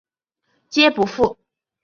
[0.71, 1.37] 皆不赴。